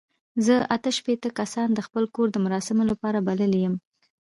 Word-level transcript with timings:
زه 0.45 0.55
اته 0.75 0.89
شپېته 0.97 1.29
کسان 1.39 1.69
د 1.73 1.79
خپل 1.87 2.03
کور 2.15 2.27
د 2.31 2.37
مراسمو 2.45 2.83
لپاره 2.91 3.19
بللي 3.27 3.59
یم. 3.65 3.75